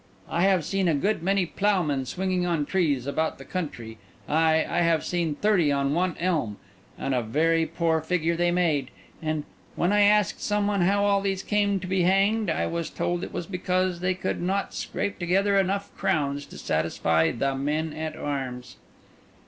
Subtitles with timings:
[0.31, 4.79] I have seen a good many ploughmen swinging on trees about the country, ay, I
[4.81, 6.57] have seen thirty on one elm,
[6.97, 8.89] and a very poor figure they made;
[9.21, 9.43] and
[9.75, 13.23] when I asked some one how all these came to be hanged, I was told
[13.23, 18.15] it was because they could not scrape together enough crowns to satisfy the men at
[18.15, 18.77] arms."